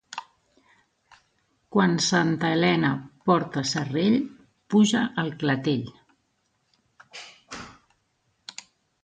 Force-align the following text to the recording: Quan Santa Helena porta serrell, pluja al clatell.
Quan 1.75 1.93
Santa 2.05 2.49
Helena 2.53 2.89
porta 3.27 3.63
serrell, 3.73 4.17
pluja 4.75 5.05
al 5.25 5.31
clatell. 5.45 5.87